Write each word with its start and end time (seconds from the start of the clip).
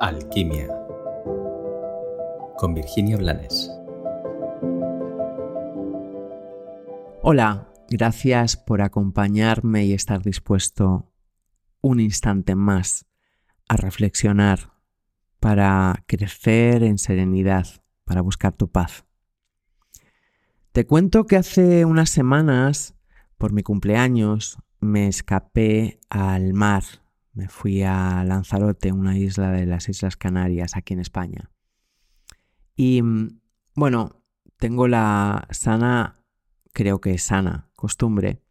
Alquimia 0.00 0.68
con 2.56 2.72
Virginia 2.72 3.16
Blanes. 3.16 3.68
Hola, 7.20 7.72
gracias 7.90 8.56
por 8.56 8.80
acompañarme 8.80 9.86
y 9.86 9.94
estar 9.94 10.22
dispuesto 10.22 11.12
un 11.80 11.98
instante 11.98 12.54
más 12.54 13.06
a 13.68 13.76
reflexionar 13.76 14.72
para 15.40 16.04
crecer 16.06 16.84
en 16.84 16.98
serenidad, 16.98 17.66
para 18.04 18.20
buscar 18.20 18.52
tu 18.52 18.70
paz. 18.70 19.04
Te 20.70 20.86
cuento 20.86 21.26
que 21.26 21.36
hace 21.36 21.84
unas 21.84 22.10
semanas, 22.10 22.94
por 23.36 23.52
mi 23.52 23.64
cumpleaños, 23.64 24.58
me 24.78 25.08
escapé 25.08 25.98
al 26.08 26.54
mar 26.54 26.84
me 27.38 27.48
fui 27.48 27.84
a 27.84 28.24
Lanzarote, 28.24 28.90
una 28.90 29.16
isla 29.16 29.52
de 29.52 29.64
las 29.64 29.88
Islas 29.88 30.16
Canarias, 30.16 30.76
aquí 30.76 30.94
en 30.94 30.98
España. 30.98 31.52
Y 32.74 33.00
mm, 33.00 33.40
bueno, 33.76 34.24
tengo 34.56 34.88
la 34.88 35.46
sana, 35.52 36.24
creo 36.72 37.00
que 37.00 37.16
sana, 37.18 37.70
costumbre 37.76 38.42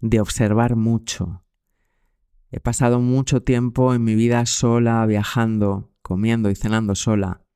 de 0.00 0.20
observar 0.20 0.76
mucho. 0.76 1.42
He 2.50 2.60
pasado 2.60 3.00
mucho 3.00 3.42
tiempo 3.42 3.94
en 3.94 4.04
mi 4.04 4.14
vida 4.14 4.44
sola, 4.44 5.06
viajando, 5.06 5.90
comiendo 6.02 6.50
y 6.50 6.56
cenando 6.56 6.94
sola, 6.94 7.46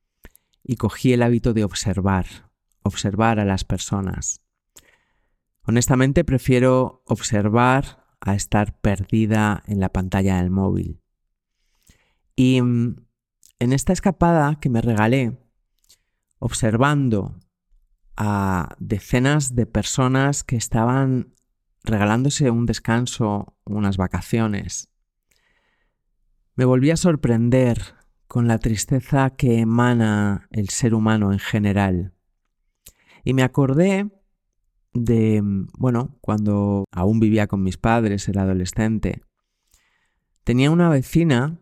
y 0.63 0.77
cogí 0.77 1.13
el 1.13 1.21
hábito 1.21 1.53
de 1.53 1.63
observar, 1.63 2.25
observar 2.81 3.39
a 3.39 3.45
las 3.45 3.65
personas. 3.65 4.41
Honestamente 5.61 6.23
prefiero 6.23 7.03
observar 7.05 8.04
a 8.25 8.35
estar 8.35 8.77
perdida 8.79 9.63
en 9.67 9.79
la 9.79 9.89
pantalla 9.89 10.37
del 10.37 10.49
móvil. 10.49 10.99
Y 12.35 12.61
mm, 12.61 13.05
en 13.59 13.73
esta 13.73 13.93
escapada 13.93 14.59
que 14.59 14.69
me 14.69 14.81
regalé, 14.81 15.39
observando 16.39 17.39
a 18.17 18.75
decenas 18.79 19.55
de 19.55 19.65
personas 19.65 20.43
que 20.43 20.57
estaban 20.57 21.33
regalándose 21.83 22.49
un 22.49 22.65
descanso, 22.65 23.55
unas 23.63 23.97
vacaciones, 23.97 24.89
me 26.55 26.65
volví 26.65 26.89
a 26.89 26.97
sorprender 26.97 27.95
con 28.27 28.47
la 28.47 28.57
tristeza 28.57 29.29
que 29.29 29.59
emana 29.59 30.47
el 30.51 30.69
ser 30.69 30.95
humano 30.95 31.31
en 31.31 31.39
general. 31.39 32.13
Y 33.23 33.33
me 33.33 33.43
acordé 33.43 34.09
de, 34.95 35.41
bueno, 35.77 36.17
cuando 36.21 36.85
aún 36.91 37.19
vivía 37.19 37.47
con 37.47 37.61
mis 37.61 37.77
padres, 37.77 38.27
era 38.29 38.43
adolescente, 38.43 39.21
tenía 40.45 40.71
una 40.71 40.89
vecina 40.89 41.59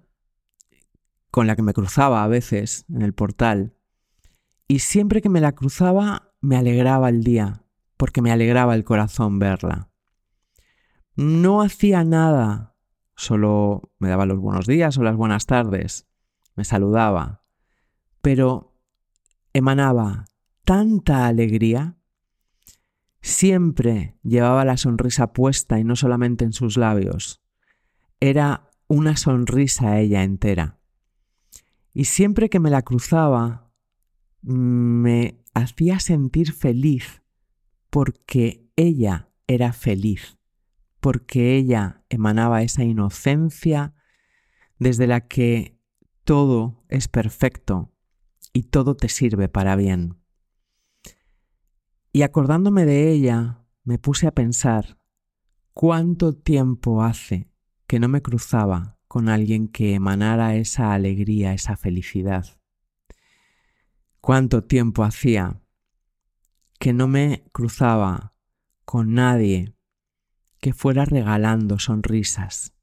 con 1.31 1.47
la 1.47 1.55
que 1.55 1.63
me 1.63 1.73
cruzaba 1.73 2.23
a 2.23 2.27
veces 2.27 2.85
en 2.89 3.01
el 3.01 3.13
portal 3.13 3.75
y 4.67 4.79
siempre 4.79 5.21
que 5.21 5.29
me 5.29 5.41
la 5.41 5.53
cruzaba 5.53 6.31
me 6.41 6.57
alegraba 6.57 7.09
el 7.09 7.23
día, 7.23 7.63
porque 7.97 8.21
me 8.21 8.31
alegraba 8.31 8.75
el 8.75 8.83
corazón 8.83 9.39
verla. 9.39 9.89
No 11.15 11.61
hacía 11.61 12.03
nada, 12.03 12.75
solo 13.15 13.93
me 13.97 14.09
daba 14.09 14.27
los 14.27 14.39
buenos 14.39 14.67
días 14.67 14.97
o 14.97 15.03
las 15.03 15.15
buenas 15.15 15.47
tardes, 15.47 16.07
me 16.55 16.65
saludaba, 16.65 17.43
pero 18.21 18.77
emanaba 19.53 20.25
tanta 20.65 21.25
alegría 21.25 21.97
Siempre 23.23 24.17
llevaba 24.21 24.65
la 24.65 24.75
sonrisa 24.75 25.31
puesta 25.31 25.79
y 25.79 25.85
no 25.85 25.95
solamente 25.95 26.43
en 26.43 26.51
sus 26.51 26.75
labios. 26.75 27.41
Era 28.19 28.69
una 28.87 29.15
sonrisa 29.15 29.97
ella 30.01 30.23
entera. 30.23 30.77
Y 31.93 32.03
siempre 32.03 32.49
que 32.49 32.59
me 32.59 32.69
la 32.69 32.81
cruzaba, 32.81 33.71
me 34.41 35.41
hacía 35.53 36.01
sentir 36.01 36.51
feliz 36.51 37.23
porque 37.89 38.69
ella 38.75 39.29
era 39.47 39.71
feliz, 39.71 40.37
porque 40.99 41.55
ella 41.55 42.03
emanaba 42.09 42.61
esa 42.61 42.83
inocencia 42.83 43.93
desde 44.79 45.07
la 45.07 45.29
que 45.29 45.79
todo 46.25 46.83
es 46.89 47.07
perfecto 47.07 47.93
y 48.51 48.63
todo 48.63 48.97
te 48.97 49.07
sirve 49.07 49.47
para 49.47 49.77
bien. 49.77 50.22
Y 52.15 52.21
acordándome 52.21 52.85
de 52.85 53.11
ella, 53.11 53.65
me 53.83 53.97
puse 53.97 54.27
a 54.27 54.31
pensar 54.31 54.99
cuánto 55.73 56.35
tiempo 56.35 57.01
hace 57.01 57.49
que 57.87 57.99
no 57.99 58.07
me 58.07 58.21
cruzaba 58.21 58.99
con 59.07 59.29
alguien 59.29 59.67
que 59.67 59.95
emanara 59.95 60.55
esa 60.55 60.93
alegría, 60.93 61.53
esa 61.53 61.75
felicidad. 61.75 62.45
Cuánto 64.21 64.63
tiempo 64.63 65.03
hacía 65.03 65.59
que 66.77 66.93
no 66.93 67.07
me 67.07 67.45
cruzaba 67.51 68.35
con 68.85 69.15
nadie 69.15 69.75
que 70.59 70.71
fuera 70.71 71.05
regalando 71.05 71.79
sonrisas. 71.79 72.75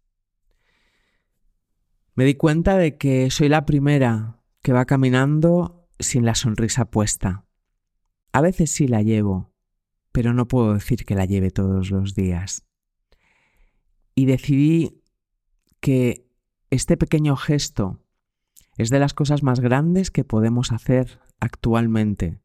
Me 2.17 2.25
di 2.25 2.35
cuenta 2.35 2.77
de 2.77 2.99
que 2.99 3.31
soy 3.31 3.49
la 3.49 3.65
primera 3.65 4.43
que 4.61 4.73
va 4.73 4.87
caminando 4.87 5.89
sin 6.01 6.25
la 6.25 6.35
sonrisa 6.35 6.91
puesta. 6.91 7.47
A 8.33 8.41
veces 8.41 8.71
sí 8.71 8.87
la 8.87 9.03
llevo, 9.03 9.53
pero 10.13 10.33
no 10.33 10.47
puedo 10.47 10.75
decir 10.75 11.05
que 11.05 11.15
la 11.15 11.25
lleve 11.25 11.51
todos 11.51 11.91
los 11.91 12.15
días. 12.15 12.65
Y 14.15 14.27
decidí 14.27 15.03
que 15.81 16.29
este 16.71 16.97
pequeño 16.97 17.37
gesto 17.37 18.01
es 18.77 18.91
de 18.91 18.99
las 18.99 19.15
cosas 19.15 19.43
más 19.43 19.61
grandes 19.61 20.11
que 20.11 20.25
podemos 20.25 20.73
hacer 20.73 21.21
actualmente 21.41 22.41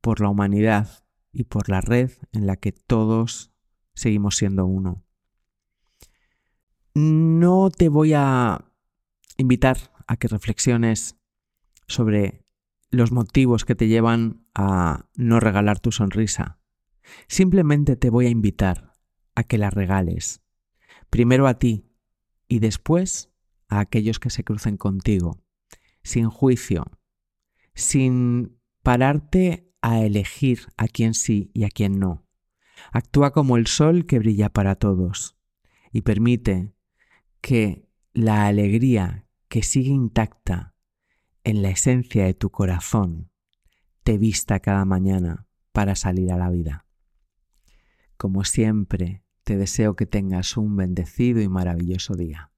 por 0.00 0.20
la 0.20 0.28
humanidad 0.28 1.04
y 1.32 1.44
por 1.44 1.68
la 1.68 1.80
red 1.80 2.10
en 2.32 2.46
la 2.46 2.56
que 2.56 2.72
todos 2.72 3.52
seguimos 3.94 4.36
siendo 4.36 4.66
uno. 4.66 5.04
No 6.94 7.70
te 7.70 7.88
voy 7.88 8.12
a 8.14 8.64
invitar 9.36 9.76
a 10.06 10.16
que 10.16 10.28
reflexiones 10.28 11.16
sobre 11.86 12.44
los 12.90 13.12
motivos 13.12 13.64
que 13.64 13.74
te 13.74 13.88
llevan 13.88 14.46
a 14.54 15.06
no 15.14 15.40
regalar 15.40 15.80
tu 15.80 15.92
sonrisa. 15.92 16.58
Simplemente 17.26 17.96
te 17.96 18.10
voy 18.10 18.26
a 18.26 18.30
invitar 18.30 18.92
a 19.34 19.44
que 19.44 19.58
la 19.58 19.70
regales. 19.70 20.42
Primero 21.10 21.46
a 21.46 21.58
ti 21.58 21.90
y 22.48 22.60
después 22.60 23.30
a 23.68 23.80
aquellos 23.80 24.18
que 24.18 24.30
se 24.30 24.44
crucen 24.44 24.76
contigo, 24.76 25.42
sin 26.02 26.28
juicio, 26.28 26.86
sin 27.74 28.58
pararte 28.82 29.70
a 29.82 30.00
elegir 30.00 30.66
a 30.76 30.88
quién 30.88 31.14
sí 31.14 31.50
y 31.54 31.64
a 31.64 31.68
quién 31.68 31.98
no. 31.98 32.26
Actúa 32.92 33.32
como 33.32 33.56
el 33.56 33.66
sol 33.66 34.06
que 34.06 34.18
brilla 34.18 34.48
para 34.48 34.76
todos 34.76 35.36
y 35.92 36.02
permite 36.02 36.72
que 37.40 37.88
la 38.12 38.46
alegría 38.46 39.26
que 39.48 39.62
sigue 39.62 39.90
intacta 39.90 40.74
en 41.48 41.62
la 41.62 41.70
esencia 41.70 42.26
de 42.26 42.34
tu 42.34 42.50
corazón 42.50 43.30
te 44.02 44.18
vista 44.18 44.60
cada 44.60 44.84
mañana 44.84 45.46
para 45.72 45.94
salir 45.94 46.30
a 46.30 46.36
la 46.36 46.50
vida. 46.50 46.84
Como 48.18 48.44
siempre, 48.44 49.22
te 49.44 49.56
deseo 49.56 49.96
que 49.96 50.04
tengas 50.04 50.58
un 50.58 50.76
bendecido 50.76 51.40
y 51.40 51.48
maravilloso 51.48 52.12
día. 52.16 52.50